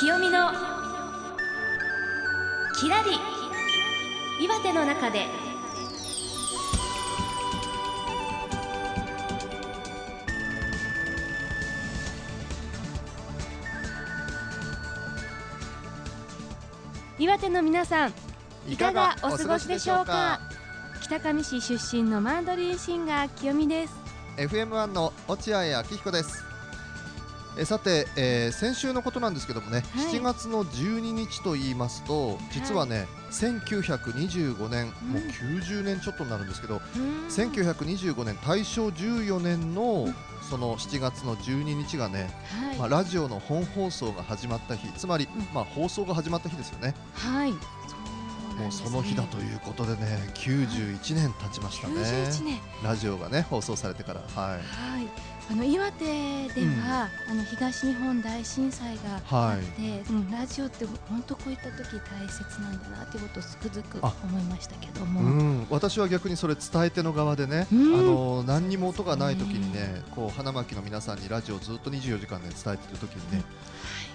[0.00, 0.50] 清美の
[2.74, 3.10] きらり
[4.42, 5.26] 岩手の中で。
[17.18, 18.14] 岩手の皆さん
[18.66, 20.40] いかがお過ごしでしょうか？
[21.02, 23.94] 北上市出身のマンドリンシンガー清美です。
[24.38, 26.49] FM1 の落合明彦です。
[27.58, 30.06] えさて、えー先週のことなんですけどもね、はい。
[30.06, 36.80] 7月の12日と言いますと実はね、1925年、もう90年ちょっとになるんですけど、
[37.28, 40.08] 1925年大正14年の
[40.48, 42.30] その7月の12日がね、
[42.66, 45.46] はい、まあ、ラジオの本放送が始まった日つまり、うん。
[45.54, 46.94] まあ、放送が始まった日ですよね。
[47.14, 47.52] はい。
[47.52, 51.94] もうその日だということでね91年経ちましたね。
[51.94, 52.60] 91年。
[52.84, 54.20] ラジオがね放送されてから。
[54.20, 54.50] はい。
[54.52, 54.60] はい、
[55.48, 59.60] あの岩手では、あの東日本大震災があはい。
[59.60, 64.14] って、うんラジオって本当こういった時大切なんだなっていうことをつくづくあ。
[64.24, 67.94] 思いましたけどうも、ん、私は逆にそれ伝え手の側でね、うん。
[67.98, 73.42] あの何にも音がない時にね、こう花巻の皆さんにラジオをずっと24時間で伝えてる時にね、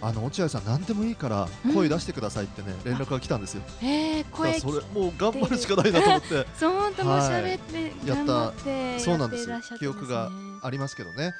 [0.01, 3.61] あの落合さん何でもいいから声出してくださいってね、連絡が来たんですよ。
[3.81, 6.47] えー、声それもう頑張るしかないなと思って。
[6.57, 8.25] そう本当もうはい喋って、やった。
[8.25, 9.99] 頑張ってそうなんですやってらっしゃってますね。
[9.99, 10.31] 記憶が
[10.65, 11.33] ありますけどね。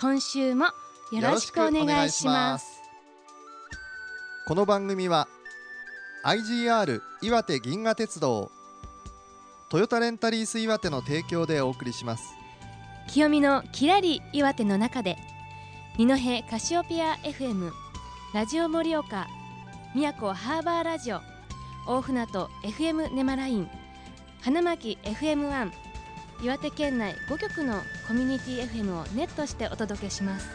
[0.00, 0.66] 今週も
[1.12, 2.80] よろしくお願いします。
[4.46, 5.28] この番組は
[6.24, 8.50] IGR 岩手銀河鉄道
[9.70, 12.34] トヨタレンタリース岩手の提供でお送りします。
[13.08, 15.16] 清美のきらり岩手の中で
[15.98, 17.70] 二戸カシオペア FM
[18.32, 19.28] ラジオ盛岡
[19.94, 21.20] 宮古ハーバーラジオ
[21.86, 23.68] 大船渡 FM ネマライン
[24.40, 25.83] 花巻 FM1
[26.44, 30.46] 岩手県内5局のコミュニティ FM をネットしてお届けします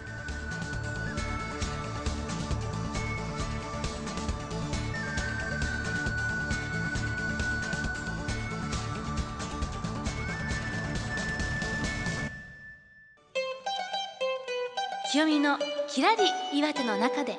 [15.12, 16.24] 清美のきらり
[16.58, 17.38] 岩手の中で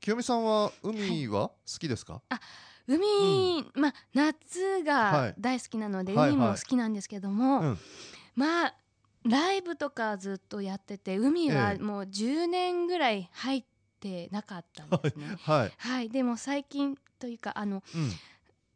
[0.00, 2.20] 清美さんは海は好きですか？
[2.96, 5.34] 海、まあ夏はがい。
[5.38, 7.78] 大好きなので、はい海もはい好きなんですけども、うん。
[8.34, 8.74] まあ
[9.24, 11.82] ライブとかずっとやってて海はええ。
[11.82, 13.64] もう10年ぐらい入っ
[14.00, 15.36] てなかったんですね。
[15.40, 15.72] はい。
[15.76, 18.10] はい、でも最近というかあのうん。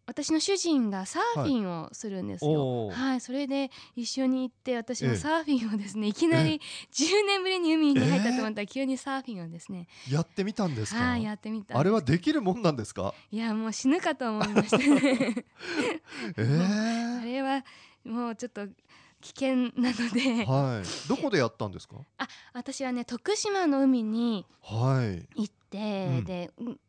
[0.07, 2.51] 私の主人がサーフィンをするんですよ。
[2.87, 6.61] おーはい、それで一緒に行って私もええサーフィンをですね、いきなり
[6.93, 11.01] 10年ぶりに海に入ったと思ったら急にサーフィンをですね、やってみたんですか？
[11.03, 13.15] はいやってみたあれはできるもんなんですか？
[13.33, 15.45] いやもう死ぬかと思いましたね。
[16.39, 16.43] え
[17.21, 17.65] あえれは
[18.05, 18.67] もうちょっと
[19.21, 21.09] 危険なので、はい。
[21.09, 21.97] どこでやったんですか？
[22.53, 25.29] 私はね徳島の海にはい。
[25.43, 26.81] 行って、うんで、うん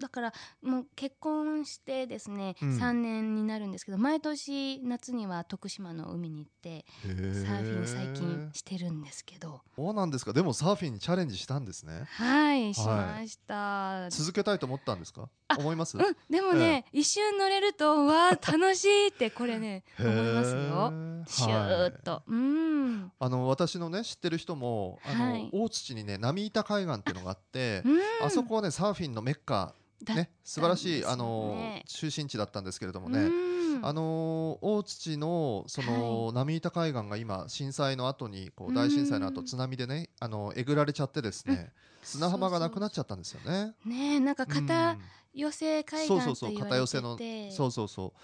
[0.00, 10.32] だからもう結婚してですね、うん3年になるんですけど毎年夏には徳島の海に行ってサーフィン最近してるんですけど、そうなんですか。
[10.32, 12.04] でもサーフィンにチャレンジしたんですね。
[12.16, 14.08] はいしました。
[14.10, 15.28] 続けたいと思ったんですか？
[15.48, 15.96] あ思います？
[15.96, 20.58] うん、でもね、一瞬乗れるとわあ楽しいってこれね思いますよ。
[20.58, 20.92] よ
[21.26, 29.73] シューッと、うん、あの私のね知ってる人もあの、はい大槌にね波板海岸っていうのがあってうん、あそこはねサーフィンのメッカだ
[30.14, 31.84] ね素晴らしい、だったあのね。
[31.86, 33.86] 中心地だったんですけれどもうね、ん。
[33.86, 41.72] あの大槌のその、波板海岸が今震災の後にこう大震災の後うん津波でねあのえぐられちゃってですね、
[42.02, 43.74] 砂浜がなくなっちゃったんですよね。
[43.84, 44.98] ねえなんか片うん。
[45.34, 47.18] 寄せ海そうそうそう片寄せの
[47.50, 48.20] そうそうそう。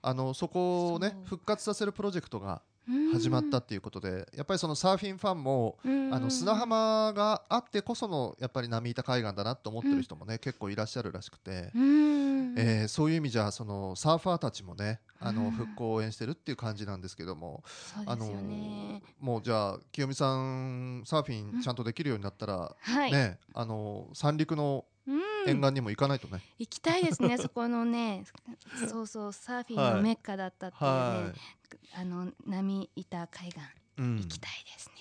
[0.00, 2.60] あのそこをね復活させるプロジェクトがうん
[3.12, 6.04] 始まったっていうことで、やっぱりそのサーフィンファンもうん。
[6.14, 12.54] あの砂浜があってこそのやっぱり波板海岸だなと思ってる人もね、結構いらっしゃるらしくて、うん。
[12.56, 15.36] えーそういう意味じゃそのサーファーたちもねあうん。
[15.36, 17.64] の復興を応援してるっていう感じなんですけども、
[18.06, 24.93] あのもうじゃあ清美さんサーフィンちゃんとできるようになったら、はい、ねあの三陸のうん
[25.46, 27.36] 沿岸にも行かないとね、行きたいですね。
[27.38, 28.24] そこのね
[28.88, 31.32] そうそうサーフィンはいのメッカだったっていうね、は
[31.96, 33.60] あの波板海岸。
[33.60, 33.62] い、
[33.98, 34.16] うん。
[34.16, 34.94] 行きたいですね、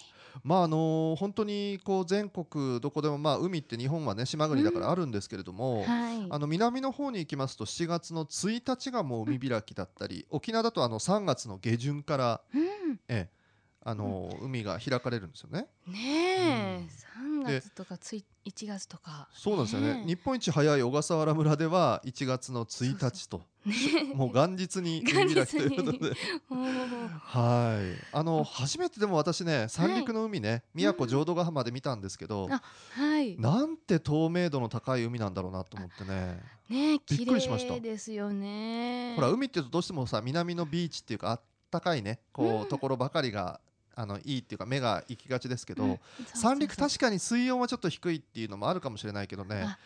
[0.43, 6.27] まああの本当にこう全国どこでもまあ海って日本はね島国だからあるんですけれども、はい。
[6.29, 12.99] あの南の方に行きますと7月の1日がもう海開きだったり、沖縄だとあの3月の下旬から、うん。
[13.07, 13.42] ええ
[13.85, 15.67] あの海が開かれるんですよね。
[15.87, 16.87] ねえ、
[17.19, 17.43] うん。
[17.43, 19.27] 3月とかつい1月とか。
[19.33, 19.95] そうなんですよね。
[19.95, 23.41] ね日本一早い小笠原村では1月の1日と。
[23.65, 26.13] ねもう元日に 海開きということで。
[26.49, 28.07] はい。
[28.13, 33.37] あの初めてでも私ね三陸の海ね宮古浄土ヶ浜で見たんですけど、あはい。
[33.37, 36.41] なんて透明度の高い海なんだろうなと思ってね。
[36.69, 37.73] ねびっ綺くりしました。
[37.73, 39.13] 麗ですよね。
[39.17, 42.67] ほら海っていうとどうしてもさ南のビーチっていうかあったかいねこう、うん。
[42.69, 43.59] ところばかりが
[43.95, 45.99] あのいいっていうか目が行きがちですけど、うん。
[46.33, 49.63] 三陸確かに水温はちょっと低いっていうのもあるかもしれないけどね。
[49.65, 49.77] あ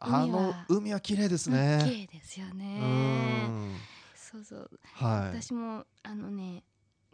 [0.00, 1.00] あの海は。
[1.00, 1.84] 綺麗ですうん綺ね。
[1.84, 3.76] 麗ですようねん。
[4.16, 4.70] そうそう。
[4.94, 5.40] はい。
[5.42, 6.64] 私もあのね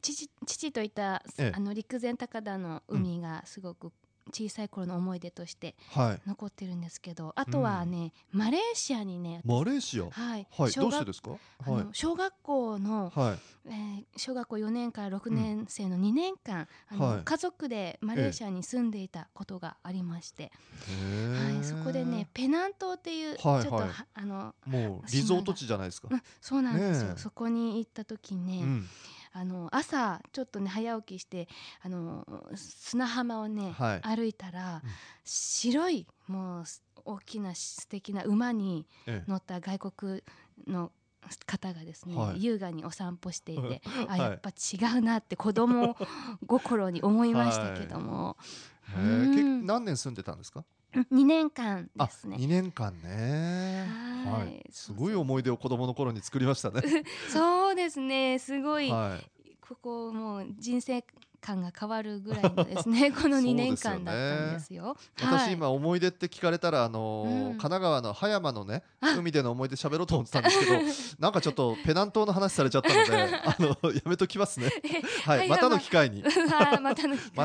[0.03, 1.53] 父父といたええ。
[1.55, 3.93] あの陸前高田の海がすごく
[4.31, 6.21] 小さい頃の思い出としてはい。
[6.29, 10.05] 残ってるんですけどあとはね、マレーシアにねマレーシア？
[10.11, 10.73] はい、はい。
[10.73, 11.33] どうしてですか？
[11.67, 11.85] あはい。
[11.85, 13.39] の小学校の、はい。
[13.67, 17.23] えー小学校4年から6年生の2年間、あのはい。
[17.25, 21.55] 家族でマレーシアに住んでいたことがありまして、へー。
[21.57, 23.89] はい、そこでねペナン島っていう、はいちょっとはい。
[23.89, 26.09] はあの、もうリゾート地じゃないですか。
[26.11, 28.87] うん、そうなんですよ、そこに行った時ね、うん
[29.33, 31.49] あの朝ちょっとね早起きして
[31.83, 34.01] あの砂浜をね、はい。
[34.17, 34.91] 歩いたら、うん。
[35.25, 39.31] 白いもうす大きな素敵な馬にええ。
[39.31, 40.23] 乗った外国
[40.67, 40.91] の
[41.47, 42.43] 方がですね、はい。
[42.43, 44.21] 優雅にお散歩していて、あ はい。
[44.21, 45.97] やっぱ違うなって子供
[46.47, 48.37] 心に思いましたけども、
[48.89, 49.67] へーけうん。
[49.67, 52.37] 何年住んでたんですか？2年間あですね。
[52.37, 54.43] 2年間ねはい。
[54.43, 54.67] はい。
[54.71, 56.83] すごい思い出を子供の頃に作りましたね。
[57.33, 58.39] そうですね。
[58.39, 59.31] すごい、はい。
[59.61, 61.05] ここもう人生
[61.41, 63.11] 観が変わるぐらいのですね。
[63.13, 64.97] この2年間だったんですよ。
[65.17, 65.39] はい。
[65.39, 67.51] 私今思い出って聞かれたらあのーうん。
[67.51, 69.15] 神奈川の葉山のねあ。
[69.17, 70.73] 海での思い出喋ろうと思ってたんですけど
[71.19, 74.71] なんかちょっとペナン島の話されちゃったのであのやめときますね。
[75.25, 75.49] はい。
[75.49, 76.23] またの機会に。
[76.23, 76.95] はいま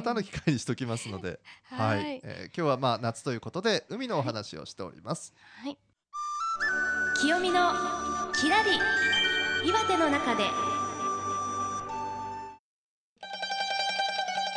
[0.01, 0.59] たの機会に。
[0.59, 1.39] しときますので。
[1.69, 5.33] は、はいい、えー今日はまあ夏ということで海のお話をしております。
[5.61, 5.77] はい、
[7.21, 7.71] 清見の
[8.33, 8.71] きらり
[9.67, 10.43] 岩手の中で。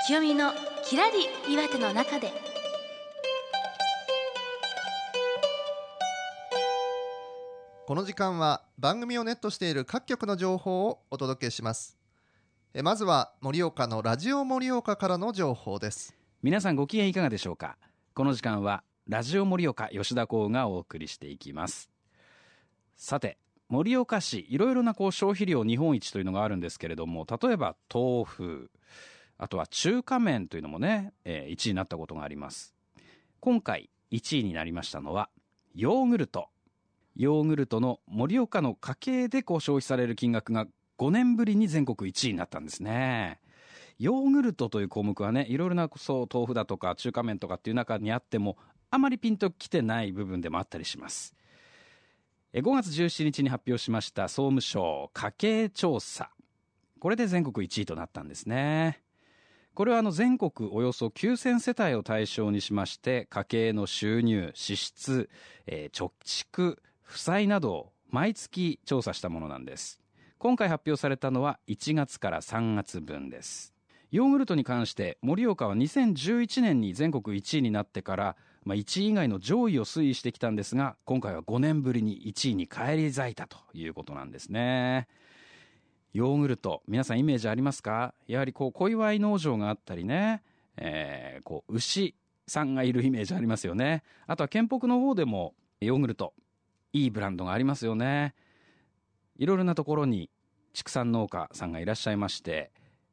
[0.06, 0.52] 清見の
[0.84, 2.32] きらり岩手の中で。
[7.86, 11.96] この時間は番組をネットしている各局の情報をお届けします。
[12.74, 16.16] えまずは盛岡のラジオ盛岡からの情報です。
[16.42, 17.76] 皆さんご機嫌いかがでしょうか？
[18.14, 21.88] この時間はラジオ盛岡吉田光がお送りしていきます
[22.98, 28.70] さて盛岡市いろいろなこう消費量日本一というのがあるんですけれども例えば豆腐
[29.38, 32.74] あとは中華麺というのもね、えー1位になったことがあります。
[33.38, 35.30] 今回1位になりましたのは
[35.76, 36.48] ヨーグルト。
[37.14, 40.66] ヨーグルトの盛岡の家計でこう消費される金額が
[40.98, 43.38] 5年ぶりに全国1位になったんですね。
[44.00, 48.56] ヨーグルトという項目はねいろいろなそう豆腐だとか中華麺とかっていう中にあっても
[48.90, 51.36] あまりピンときてない部分でもあったりします。
[52.54, 56.30] 5月17日に発表しました総務省家計調査。
[56.98, 59.02] これで全国1位となったんですね。
[59.74, 65.28] これはあの全国およそ9000世帯を対象にしまして家計の収入支出、
[65.66, 70.00] えー貯蓄負債などを毎月調査したものなんです。
[70.38, 73.74] 今回発表されたのは1月から3月分です。
[74.10, 78.36] ヨーグルトに関して盛岡は2011年に全国1位になってから、
[78.68, 85.08] まあ、1位以外の上位を推移してきたんですが今回は5年ぶりに1位に返り咲いたということなんですね。
[86.12, 88.12] ヨーグルト皆さんイメージありますか？
[88.26, 90.42] やはりこう小祝農場があったりね、
[90.76, 92.14] えーこう牛
[92.46, 94.02] さんがいるイメージありますよね。
[94.26, 96.34] あとは県北の方でもヨーグルト
[96.92, 98.34] いいブランドがありますよね。
[99.38, 100.28] いろいろなところに
[100.74, 102.70] 畜産農家さんがいらっしゃいまして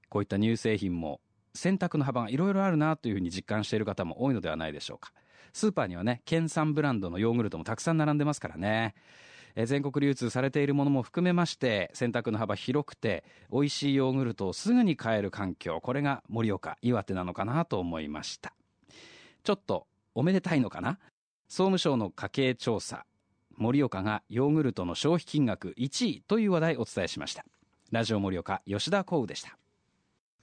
[0.10, 1.22] こういった乳製品も
[1.54, 5.14] 選択の幅がいろいろあるなというふうに実感している方も多いのではないでしょうか。
[5.56, 8.94] スーパーにはね県産ブランドのヨーグルトもたくさん並んでますからね。
[9.56, 18.54] え全国流通されているものも含めまして選択の幅広くて美味しいヨーグルトをすぐに買える環境これが盛岡岩手なのかなと思いました。
[19.44, 21.00] ちょっとおめでたいのかな？
[21.48, 23.06] 総務省の家計調査
[23.56, 27.46] 盛岡がヨーグルトの消費金額1位という話題をお伝えしました。
[27.92, 29.58] ラジオ盛岡吉田光でした。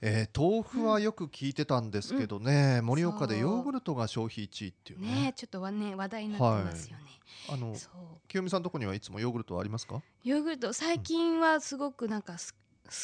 [0.05, 3.41] えー豆腐はよく聞いてたんですけどね、盛岡でそう。
[3.43, 5.01] ヨーグルトが消費1位っていう。
[5.01, 7.03] ねねちょっとはね話題になってますよね、
[7.49, 7.91] あのそう。
[8.27, 10.01] 清美さんのとこにはいつもヨーグルトはありますか？
[10.25, 12.37] ヨーグルト最近はすごくなんか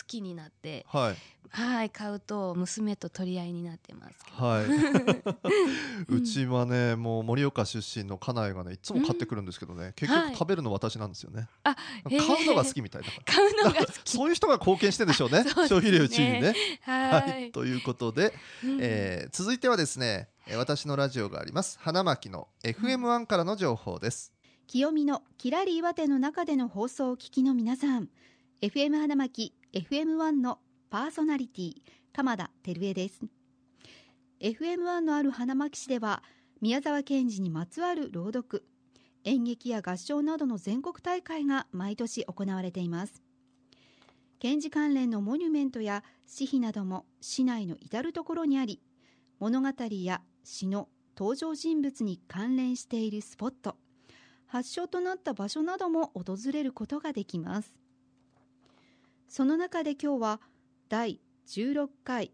[0.08, 1.16] きになってはい。
[1.52, 4.46] はい買うと娘と取り合いになってますけど。
[4.46, 4.66] はい。
[6.10, 10.24] うちはねもう盛岡出身の家内がねいつも買ってくるんですけどね、結はい。
[10.30, 13.24] 局食べるの私なんですよね、あ買うのが好きみたいだから。
[13.34, 14.12] 買うのが好き。
[14.12, 15.42] そういう人が貢献してんでしょうね。
[15.44, 15.50] ね。
[15.50, 16.54] 消費量1位にね。
[16.82, 18.34] はい、はい、ということで、
[18.64, 21.80] うんえー続いてはですね、えー私のラジオがあります。
[21.82, 24.34] 花巻の FM1 からの情報です。
[24.68, 28.10] 清見のキラリ岩手の中での放送を聞きの皆さん
[28.62, 30.58] FM 花巻 FM1 の
[30.90, 31.74] パーソナリティ
[32.12, 33.22] 鎌田照江です。
[34.42, 36.24] FM1 のある花巻市では
[36.60, 38.66] 宮沢賢治にまつわる朗読
[39.26, 43.22] 演劇や合唱などの全国大会が毎年行われています。
[44.40, 48.82] 賢治関連のモニュメントや詩碑なども市内の至る所にあり
[49.40, 53.76] 物語や詩の登場人物に関連しているスポット
[54.48, 57.79] 発祥となった場所なども訪れることができます。
[59.30, 60.42] その中で今日は
[60.90, 62.32] 第16回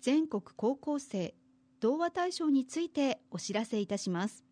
[0.00, 1.34] 全国高校生
[1.80, 4.42] 童話大賞についてお知らせいたします。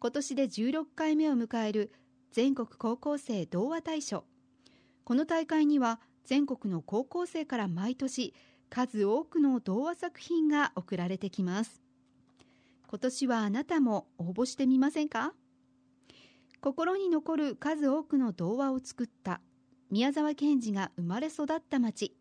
[0.00, 1.92] 今年で16回目を迎える
[2.32, 4.24] 全国高校生童話大賞。
[5.04, 8.34] この大会には全国の高校生から毎年
[8.68, 11.80] 数多くの童話作品が送られてきます。
[12.88, 15.32] 今年はあなたも応募してみませんか？
[16.60, 19.40] 心に残る数多くの童話を作った
[19.90, 22.16] 宮沢賢治が生まれ育った町。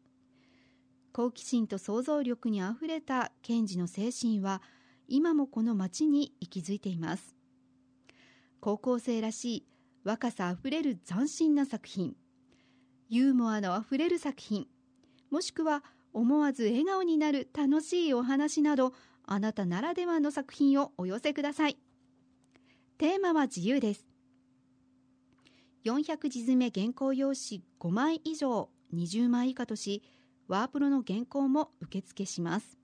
[1.12, 4.62] 好奇心と想像力にあふれた賢治の精神は
[5.08, 7.36] 今もこの町に息づいています。
[8.60, 9.66] 高校生らしい
[10.04, 12.16] 若さあふれる斬新な作品。
[13.10, 14.68] ユーモアのあふれる作品。
[15.32, 18.94] もしくは思わず笑顔になる楽しいお話など
[19.26, 21.78] あなたならではの作品をお寄せください。
[23.00, 24.15] テーマは自由です。
[25.86, 30.02] 400字詰め原稿用紙5枚以上20枚以下とし
[30.48, 32.80] ワープロの原稿も受付します。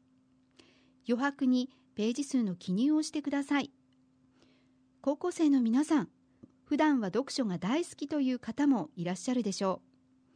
[1.10, 3.72] 余白にページ数の記入をしてください。
[5.02, 6.10] 高校生の皆さん
[6.64, 9.82] 普段は読書が大好きという方もいらっしゃるでしょ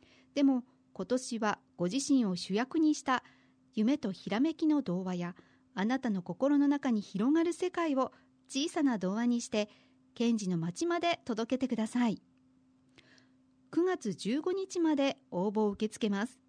[0.02, 0.06] う。
[0.34, 3.24] でも今年はご自身を主役にした
[3.76, 5.36] 夢とひらめきの童話や
[5.76, 8.12] あなたの心の中に広がる世界を
[8.50, 9.70] 小さな童話にして
[10.16, 12.22] 賢治の町まで届けてください。
[13.76, 16.40] 9月15日まで応募を受け付けます。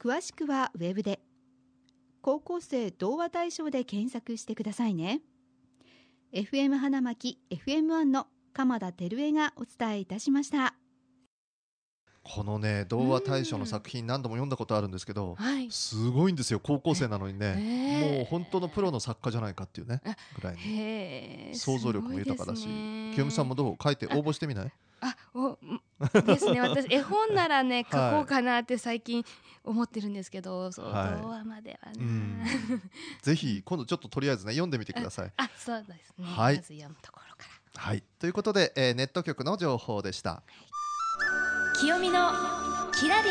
[0.00, 1.20] 詳しくはウェブで
[2.22, 5.20] 高校生童話大賞で検索してくださいね。
[6.32, 10.79] FM 花巻 FM1 の鎌田照江がお伝えいたしました。
[12.22, 15.70] このね童話大賞の作品何度も読んだことあるんですけどはい。
[15.70, 20.00] すごいんですよ高校生なのにねええもう本当のプロの作家じゃないかっていうね
[20.36, 21.54] ぐらいに。
[21.54, 23.12] 想像力も豊かだしすごいですね。
[23.14, 23.76] 清美さんもどう？
[23.82, 24.72] 書いて応募してみない？
[25.00, 25.80] あおん
[26.26, 26.60] ですね。
[26.60, 28.12] 私絵本ならね書 はい。
[28.16, 29.24] こうかなって最近
[29.64, 32.42] 思ってるんですけど、そうはい童話まではね、うん。
[33.22, 35.32] ぜひ今度ちょっととりあえずね読んでみてください。
[35.38, 36.56] あそうですね、はい。
[36.56, 37.80] まず読むところから。
[37.82, 38.02] はい。
[38.18, 40.42] ということで、えーネット局の情報でした
[41.80, 42.32] 清見の
[42.92, 43.30] きらり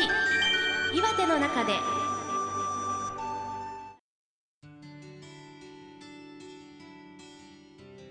[0.98, 1.74] 岩手の中で。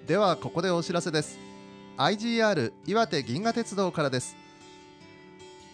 [0.08, 1.38] ではここでお知らせです。
[1.98, 4.38] IGR 岩手銀河鉄道からです。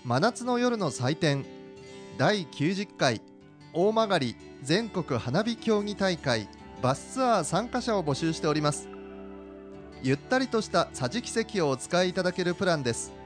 [0.03, 1.45] 真夏の夜の祭典
[2.17, 3.21] 第90回
[3.71, 6.49] 大曲全国花火競技大会
[6.81, 8.89] バスツアー参加者を募集しております。
[10.01, 13.24] ゆったりとした桟敷席をお使いいただけるプランです。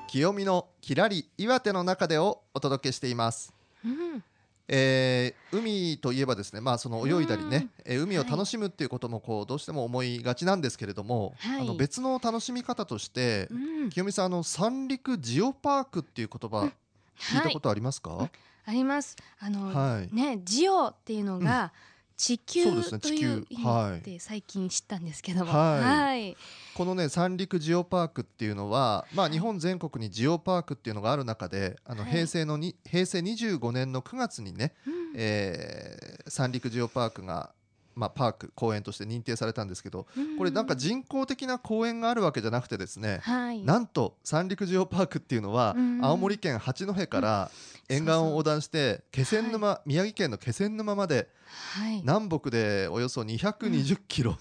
[0.08, 3.54] 清見のきらり岩手の中でをお届けしています。
[3.86, 4.24] うん。
[4.68, 7.50] えー海といえばですね、まあ、その泳いだりうん。
[7.50, 11.62] ね、えー海を楽しむっていうこともこうどうしても思いがちなんですけれども、はい。
[11.62, 13.90] あの別の楽しみ方として、うん。
[13.90, 16.72] 清美さんあの三陸ジオパークっていう言葉
[17.18, 18.30] 聞いたことありますか、
[18.66, 19.16] あります。
[19.40, 20.16] あの、はい。
[20.16, 21.72] ねジオっていうのが、
[22.20, 23.46] 地球そうですね地球。
[23.64, 23.92] はい。
[23.94, 25.80] 味って最近知ったんですけども、はい。
[25.80, 26.38] はい。
[26.76, 32.12] このね三陸ジオパークっていうのは、まあ、日本全国にジオパークっていうのがある中であのはい。
[32.12, 34.94] 平成のに、平成25年の9月にね、うん。
[35.16, 37.54] えー三陸ジオパークが、
[38.00, 43.62] まあ、パーク公園として認定されたんですけどこれなんか人工的な公園があるわけじゃなくてですね、はい。
[43.62, 46.00] なんと三陸ジオパークっていうのは、うん。
[46.01, 47.51] 青森県八戸から
[47.89, 51.27] 沿岸を横断して気仙沼、宮城県の気仙沼まで
[51.75, 51.98] はい。
[52.01, 54.38] 南北でおよそ220キロ、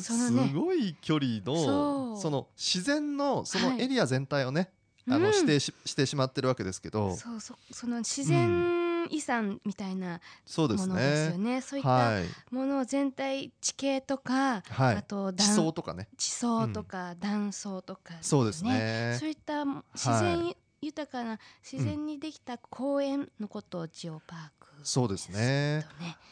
[0.00, 0.50] すね。
[0.52, 3.82] ごい距離のその自然のそのはい。
[3.82, 4.70] エリア全体をね、
[5.06, 7.14] あのうん指定ししてしまってるわけですけど。
[7.14, 8.77] そうそその自然
[9.10, 10.20] 遺産みたいな
[10.56, 11.54] ものですよね。
[11.54, 11.60] ね。
[11.60, 12.24] そういったはい。
[12.50, 14.96] ものを全体地形とか、はい。
[14.96, 16.08] あと地断層とかね。
[16.16, 19.16] 地層とか断層とか、そうですね。
[19.18, 25.86] そういった自然豊かな自然にできた公園のことをジオパークそうですね。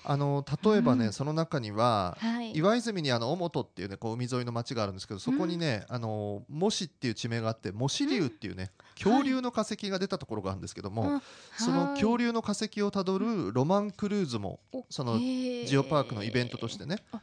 [0.09, 1.13] あの例えばね、うん。
[1.13, 2.53] その中にははい。
[2.53, 11.23] 岩泉にあの尾本っていうねこう海沿いの町があるんですけどそこにね、あの模試っていう地名があって模試竜っていうね、恐竜の化石が出たところがあるんですけども、うん。
[11.57, 14.61] その恐竜竜の化石をたどるロマンクルーズも
[14.91, 17.21] そのジオパークのイベントとしてねあ。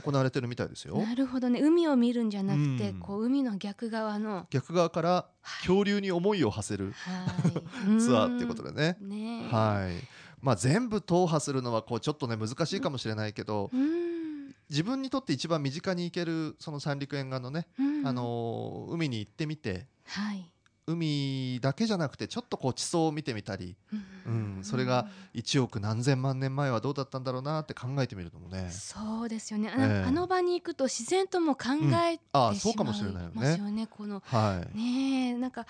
[0.00, 0.96] 行われてるみたいですよ。
[0.98, 1.60] なるほどね。
[1.60, 3.00] 海を見るんじゃなくて、うん。
[3.00, 4.46] こう海の逆側の。
[4.50, 5.26] 逆側からは
[5.62, 5.66] い。
[5.66, 8.00] 恐竜に思いを馳せるはい。
[8.00, 9.08] ツアーっていうことでね、うん。
[9.08, 14.54] ねはいまあ全部踏破するのはこうちょっとね難しいかもしれないけど、うん。
[14.68, 18.06] 自分にとって一番身近に行けるその三陸沿岸のね、うん。
[18.06, 20.50] あのー海に行ってみてはい。
[20.86, 24.58] 海だけじゃなくてちょっとこう地層を見てみたりうん。
[24.58, 28.70] うんそれが1億何千万年前はどうだったんだろうなって考えてみるのもね。
[28.70, 29.70] そうですよね。
[29.74, 30.04] あ,、ええ。
[30.06, 31.70] あの場に行くと自然とも考
[32.06, 33.56] えてああしそうかもしれないよね。
[33.56, 34.78] よねこのはい。
[34.78, 35.66] ねえなんか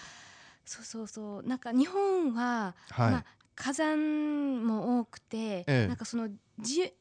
[0.64, 1.42] そうそうそう。
[1.44, 3.24] なんか日本は、はい、まあ、
[3.54, 5.86] 火山も多くて、ええ。
[5.86, 6.92] なんかそのジ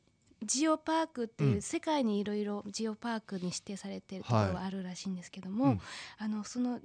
[0.44, 1.62] ジオパークっていう、うん。
[1.62, 5.82] 世界にいろいろジオパークに指定されているところはあるらしいんですけども、うん。
[6.18, 6.80] あのその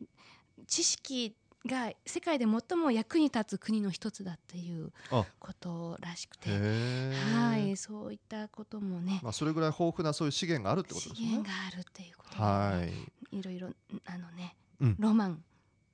[0.66, 1.34] 知識
[1.66, 5.24] が世界で最も役に立つ国の一つだっていうあ。
[5.38, 11.26] ことらしくて、はい、そういったこともね、まあ、それぐらい豊富なそういう資源があるってことですね。
[11.26, 12.82] 資源があるっていうことで、は
[13.32, 13.36] い。
[13.36, 13.68] いろいろ
[14.06, 14.96] あのね、うん。
[14.98, 15.42] ロマン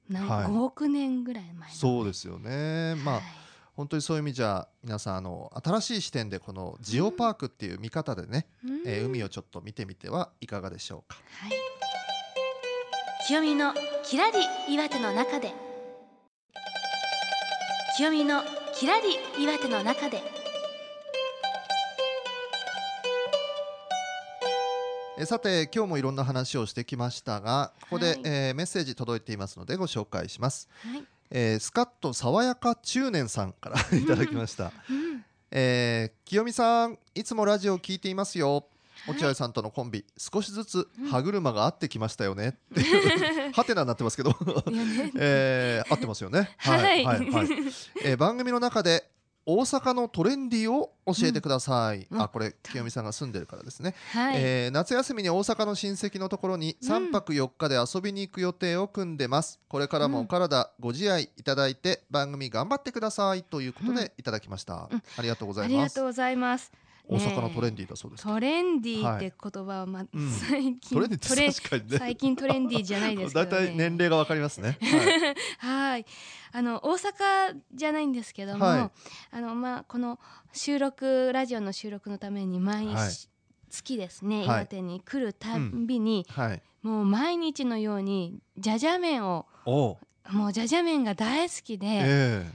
[0.09, 0.47] なはい。
[0.47, 2.95] 5億年ぐらい前のね、そうですよね。
[2.97, 3.43] まあ、はい
[3.76, 8.83] 本当にそういう意味じゃ皆さんあの新しい視点でこのジオパークっていう見方でね、うん。
[8.87, 11.16] えー海をちょっと見てみてはいかがでしょうか？
[11.40, 11.50] はい、
[13.57, 14.38] のきらり
[14.73, 15.52] 岩手の中で。
[17.97, 18.43] 清見の
[18.75, 20.23] きらり岩手の中で。
[25.19, 28.21] えーさて今日もいろんな話をしてきましたがここで、はい。
[28.25, 35.25] えーメッセージ届いていますのでご紹介します、はい、えースカッと爽やか中年さんから いただきました、うん。
[35.50, 38.54] えー清美さんいつもラジオを聞いていますよ。
[38.54, 38.65] はい
[39.06, 41.08] 落合さんとのコンビ少しずつうん。
[41.08, 42.49] 歯車が合ってきましたよね。
[42.49, 44.34] っていうハテナになってますけど。
[45.17, 46.54] えー合ってますよね。
[46.56, 47.04] はい。
[47.04, 47.49] はい、はい。
[48.02, 49.10] えー番組の中で
[49.47, 52.07] 大阪のトレンディを教えてください。
[52.11, 53.95] うんあ、これ清美さんが住んでるからですね。
[54.13, 59.61] はい、えー夏休みに大阪の親戚のところにうん3泊4日で遊びに行く予定を組んでます。
[59.69, 64.89] これからもお体ご自愛いただいて番組頑張ってくださいということでいただきました。
[64.91, 66.04] うんありがとうございますありがとう。
[66.04, 66.83] ございます。
[67.06, 68.25] 大阪のトレンデディだそうです。
[68.25, 71.99] トレンディーって言葉は、まうん最近トレンディって確かにね。
[71.99, 73.64] 最近トレンディーじゃないですけだど、ね。
[73.64, 74.78] いたい年齢がわかりますね。
[75.58, 76.06] はいはい、
[76.52, 78.90] あの大阪じゃないんですけども、はい
[79.36, 80.19] あのまあこの
[80.52, 83.10] 収録ラジオの収録のために毎日、はい
[83.71, 86.62] 月ですね、はい岩手に来るたんびに、はい。
[86.82, 89.47] もう毎日のようにじゃじゃ麺を。
[89.67, 92.52] もうじゃじゃ麺が大好きで、え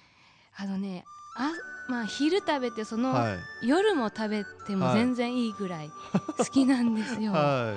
[0.56, 1.52] あのねあ
[1.90, 3.68] まあ昼食べてその、えはい。
[3.68, 5.92] 夜も食べても全然いいぐらい
[6.38, 7.34] 好きなんですよ。
[7.34, 7.74] は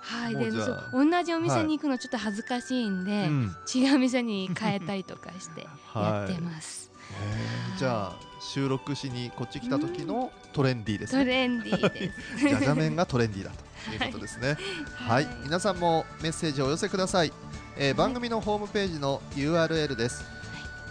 [0.00, 0.66] はい、もうじゃあ
[0.96, 3.04] で同じお店に行くのちょっと恥ずかしいんい。
[3.04, 3.56] で、うん。
[3.74, 5.62] 違う店に変えたりとかして
[5.94, 6.90] やってはいます。
[7.20, 11.24] へーじゃあ収録しにこっち来た時のトレンディーですね。
[11.24, 12.48] トレンディーです。
[12.48, 14.56] じゃじゃ麺がトレンディーだということですね。
[14.94, 17.32] はい、はい皆さんもメッセージをお寄せください。
[17.76, 20.37] えー番組のホームページの URL です。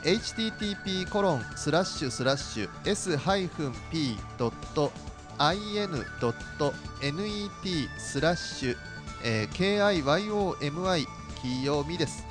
[0.03, 4.91] Http コロンスラッシュスラッシュ s ハイフン p ドット
[5.39, 8.77] in ドット net スラッシュ、
[9.23, 11.05] えー kiyyomi
[11.41, 12.25] 清美です。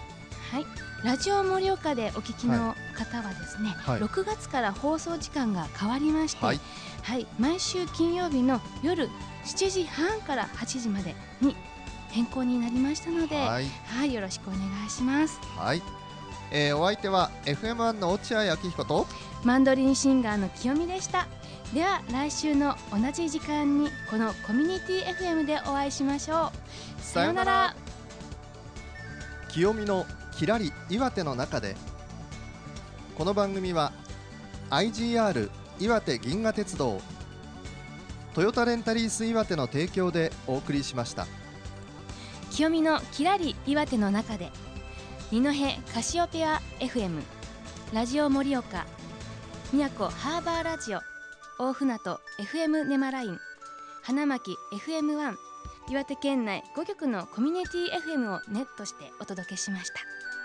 [0.50, 0.66] はい、
[1.04, 6.54] ラジオ盛岡でお聞きの方はですね、はい6月から放送時間が変わりまして、はは
[7.16, 9.08] いい、毎週金曜日の夜
[9.44, 11.56] 7時半から8時までに
[12.10, 13.66] 変更になりましたので、は、はい
[14.08, 15.38] い、よろしくお願いします。
[15.56, 15.82] はい。
[16.50, 19.06] えーお相手は FM1 の落合明彦と
[19.44, 21.26] マンドリンシンガーの清美でした。
[21.74, 26.52] では来週の同じ時間にこのコミュニティ FM でお会いしましょ
[26.98, 27.02] う。
[27.02, 27.74] さようなら。
[29.50, 30.06] 清美の
[30.36, 31.76] きらり岩手の中で
[33.16, 33.92] この番組は
[34.68, 37.00] IGR 岩手銀河鉄道
[38.34, 41.26] トヨタレンタリース岩手の提供でお送りしました。
[42.50, 44.50] 清見のきらり岩手の中で
[45.32, 45.50] 二戸
[45.92, 47.20] カシオペア FM
[47.92, 48.86] ラジオ盛岡
[49.72, 51.00] 宮古ハーバーラジオ
[51.58, 53.38] 大船渡 FM ネマライン
[54.04, 55.34] 花巻 FM1
[55.90, 60.35] 岩手県内5局のコミュニティ FM をネットしてお届けしました。